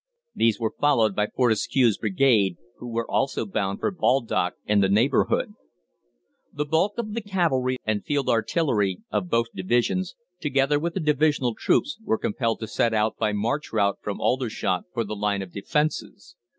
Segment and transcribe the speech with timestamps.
[0.33, 5.53] These were followed by Fortescue's Brigade, who were also bound for Baldock and the neighbourhood.
[6.51, 11.53] The bulk of the cavalry and field artillery of both divisions, together with the divisional
[11.53, 15.51] troops, were compelled to set out by march route from Aldershot for the line of
[15.51, 16.35] defences.